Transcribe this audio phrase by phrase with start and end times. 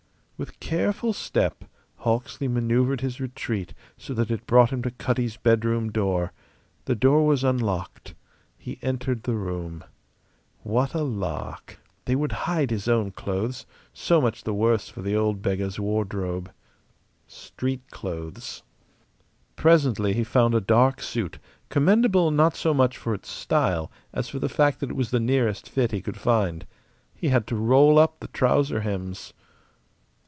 [0.41, 1.65] With careful step
[1.97, 6.33] Hawksley manoeuvred his retreat so that it brought him to Cutty's bedroom door.
[6.85, 8.15] The door was unlocked.
[8.57, 9.83] He entered the room.
[10.63, 11.79] What a lark!
[12.05, 16.51] They would hide his own clothes; so much the worse for the old beggar's wardrobe.
[17.27, 18.63] Street clothes.
[19.55, 21.37] Presently he found a dark suit,
[21.69, 25.19] commendable not so much for its style as for the fact that it was the
[25.19, 26.65] nearest fit he could find.
[27.13, 29.33] He had to roll up the trouser hems.